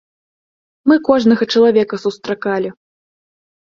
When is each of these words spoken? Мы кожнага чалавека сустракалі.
Мы 0.91 0.95
кожнага 1.11 1.43
чалавека 1.55 1.95
сустракалі. 2.07 2.69